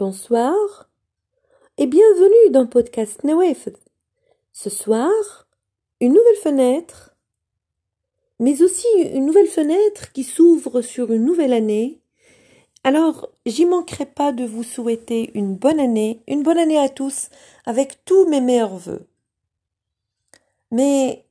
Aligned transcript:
Bonsoir 0.00 0.88
et 1.76 1.86
bienvenue 1.86 2.52
dans 2.52 2.66
Podcast 2.66 3.22
Nawef. 3.22 3.68
Ce 4.50 4.70
soir, 4.70 5.46
une 6.00 6.14
nouvelle 6.14 6.36
fenêtre, 6.42 7.14
mais 8.38 8.62
aussi 8.62 8.86
une 8.96 9.26
nouvelle 9.26 9.46
fenêtre 9.46 10.10
qui 10.12 10.24
s'ouvre 10.24 10.80
sur 10.80 11.12
une 11.12 11.26
nouvelle 11.26 11.52
année. 11.52 12.00
Alors, 12.82 13.28
j'y 13.44 13.66
manquerai 13.66 14.06
pas 14.06 14.32
de 14.32 14.46
vous 14.46 14.62
souhaiter 14.62 15.32
une 15.34 15.54
bonne 15.54 15.78
année, 15.78 16.22
une 16.26 16.42
bonne 16.42 16.56
année 16.56 16.78
à 16.78 16.88
tous, 16.88 17.28
avec 17.66 18.02
tous 18.06 18.26
mes 18.26 18.40
meilleurs 18.40 18.76
voeux. 18.76 19.06
Mais, 20.70 21.26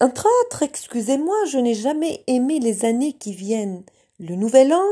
entre 0.00 0.26
autres, 0.42 0.64
excusez-moi, 0.64 1.36
je 1.46 1.58
n'ai 1.58 1.74
jamais 1.74 2.24
aimé 2.26 2.58
les 2.58 2.84
années 2.84 3.12
qui 3.12 3.34
viennent 3.34 3.84
le 4.18 4.34
nouvel 4.34 4.72
an, 4.72 4.84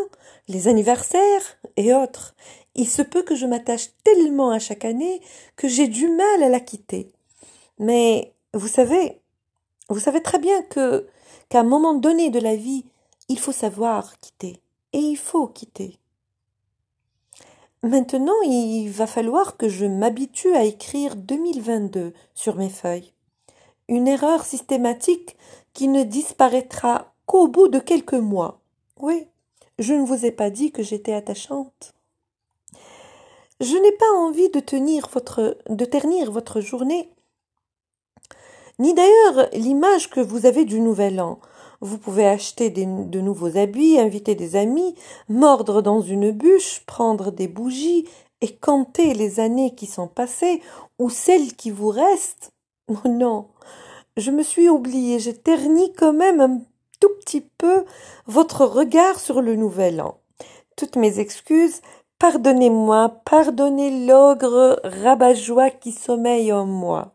les 0.46 0.68
anniversaires 0.68 1.58
et 1.76 1.94
autres. 1.94 2.34
Il 2.74 2.88
se 2.88 3.02
peut 3.02 3.22
que 3.22 3.34
je 3.34 3.46
m'attache 3.46 3.88
tellement 4.04 4.50
à 4.50 4.58
chaque 4.58 4.84
année 4.84 5.20
que 5.56 5.68
j'ai 5.68 5.88
du 5.88 6.08
mal 6.08 6.42
à 6.42 6.48
la 6.48 6.60
quitter. 6.60 7.10
Mais 7.78 8.32
vous 8.54 8.68
savez, 8.68 9.20
vous 9.88 10.00
savez 10.00 10.22
très 10.22 10.38
bien 10.38 10.62
que 10.62 11.06
qu'à 11.48 11.60
un 11.60 11.64
moment 11.64 11.94
donné 11.94 12.30
de 12.30 12.38
la 12.38 12.56
vie, 12.56 12.84
il 13.28 13.38
faut 13.38 13.52
savoir 13.52 14.18
quitter. 14.20 14.60
Et 14.92 14.98
il 14.98 15.16
faut 15.16 15.46
quitter. 15.46 15.98
Maintenant, 17.82 18.40
il 18.44 18.88
va 18.90 19.06
falloir 19.06 19.56
que 19.56 19.68
je 19.68 19.86
m'habitue 19.86 20.54
à 20.54 20.64
écrire 20.64 21.16
2022 21.16 22.12
sur 22.34 22.56
mes 22.56 22.68
feuilles. 22.68 23.12
Une 23.88 24.06
erreur 24.06 24.44
systématique 24.44 25.36
qui 25.72 25.88
ne 25.88 26.04
disparaîtra 26.04 27.12
qu'au 27.26 27.48
bout 27.48 27.68
de 27.68 27.80
quelques 27.80 28.12
mois. 28.14 28.60
Oui, 29.00 29.26
je 29.78 29.94
ne 29.94 30.04
vous 30.04 30.24
ai 30.26 30.30
pas 30.30 30.50
dit 30.50 30.72
que 30.72 30.82
j'étais 30.82 31.12
attachante. 31.12 31.92
Je 33.60 33.76
n'ai 33.76 33.92
pas 33.92 34.10
envie 34.16 34.50
de 34.50 34.60
tenir 34.60 35.08
votre, 35.12 35.56
de 35.68 35.84
ternir 35.84 36.32
votre 36.32 36.60
journée, 36.60 37.08
ni 38.78 38.94
d'ailleurs 38.94 39.48
l'image 39.52 40.10
que 40.10 40.20
vous 40.20 40.46
avez 40.46 40.64
du 40.64 40.80
nouvel 40.80 41.20
an. 41.20 41.38
Vous 41.80 41.98
pouvez 41.98 42.26
acheter 42.26 42.70
de 42.70 43.20
nouveaux 43.20 43.56
habits, 43.56 43.98
inviter 43.98 44.34
des 44.34 44.56
amis, 44.56 44.94
mordre 45.28 45.82
dans 45.82 46.00
une 46.00 46.30
bûche, 46.30 46.82
prendre 46.86 47.30
des 47.30 47.48
bougies 47.48 48.08
et 48.40 48.54
compter 48.54 49.14
les 49.14 49.40
années 49.40 49.74
qui 49.74 49.86
sont 49.86 50.08
passées 50.08 50.62
ou 50.98 51.10
celles 51.10 51.54
qui 51.54 51.70
vous 51.70 51.88
restent. 51.88 52.52
Oh 52.88 53.08
non, 53.08 53.46
je 54.16 54.32
me 54.32 54.42
suis 54.42 54.68
oubliée, 54.68 55.20
j'ai 55.20 55.34
terni 55.34 55.92
quand 55.94 56.12
même 56.12 56.62
petit 57.32 57.48
peu 57.56 57.84
votre 58.26 58.66
regard 58.66 59.18
sur 59.18 59.40
le 59.40 59.56
nouvel 59.56 60.02
an. 60.02 60.18
Toutes 60.76 60.96
mes 60.96 61.18
excuses, 61.18 61.80
pardonnez-moi, 62.18 63.20
pardonnez 63.24 64.06
l'ogre 64.06 64.80
rabat-joie 64.84 65.70
qui 65.70 65.92
sommeille 65.92 66.52
en 66.52 66.66
moi. 66.66 67.14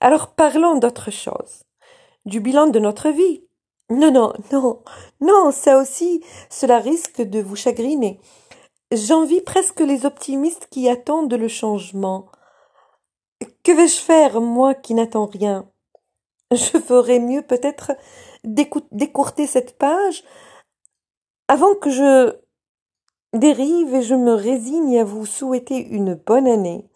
Alors 0.00 0.28
parlons 0.28 0.78
d'autre 0.78 1.10
chose. 1.10 1.64
Du 2.24 2.40
bilan 2.40 2.68
de 2.68 2.78
notre 2.78 3.10
vie. 3.10 3.44
Non, 3.90 4.10
non, 4.10 4.32
non, 4.52 4.82
non, 5.20 5.50
ça 5.50 5.78
aussi, 5.78 6.22
cela 6.48 6.78
risque 6.78 7.20
de 7.20 7.40
vous 7.40 7.56
chagriner. 7.56 8.20
J'envie 8.92 9.42
presque 9.42 9.80
les 9.80 10.06
optimistes 10.06 10.68
qui 10.70 10.88
attendent 10.88 11.34
le 11.34 11.48
changement. 11.48 12.26
Que 13.64 13.72
vais-je 13.72 14.00
faire, 14.00 14.40
moi 14.40 14.74
qui 14.74 14.94
n'attends 14.94 15.26
rien? 15.26 15.68
Je 16.50 16.78
ferais 16.78 17.18
mieux 17.18 17.42
peut-être 17.42 17.92
d'écourter 18.48 19.46
cette 19.46 19.78
page 19.78 20.24
avant 21.48 21.74
que 21.74 21.90
je 21.90 22.34
dérive 23.32 23.94
et 23.94 24.02
je 24.02 24.14
me 24.14 24.32
résigne 24.32 24.98
à 24.98 25.04
vous 25.04 25.26
souhaiter 25.26 25.78
une 25.78 26.14
bonne 26.14 26.46
année. 26.46 26.86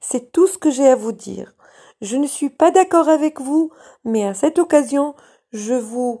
C'est 0.00 0.32
tout 0.32 0.46
ce 0.46 0.58
que 0.58 0.70
j'ai 0.70 0.88
à 0.88 0.96
vous 0.96 1.12
dire. 1.12 1.54
Je 2.00 2.16
ne 2.16 2.26
suis 2.26 2.50
pas 2.50 2.70
d'accord 2.70 3.08
avec 3.08 3.40
vous, 3.40 3.70
mais 4.04 4.24
à 4.24 4.34
cette 4.34 4.58
occasion, 4.58 5.14
je 5.52 5.74
vous 5.74 6.20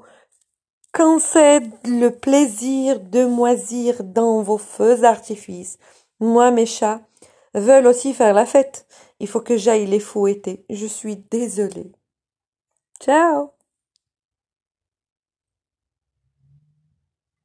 concède 0.92 1.70
le 1.84 2.10
plaisir 2.10 3.00
de 3.00 3.24
moisir 3.24 4.04
dans 4.04 4.42
vos 4.42 4.58
feux 4.58 4.96
d'artifice. 4.96 5.78
Moi, 6.20 6.50
mes 6.50 6.66
chats 6.66 7.00
veulent 7.54 7.86
aussi 7.86 8.14
faire 8.14 8.34
la 8.34 8.46
fête. 8.46 8.86
Il 9.18 9.28
faut 9.28 9.40
que 9.40 9.56
j'aille 9.56 9.86
les 9.86 10.00
fouetter. 10.00 10.64
Je 10.70 10.86
suis 10.86 11.16
désolée. 11.16 11.92
Ciao 13.00 13.52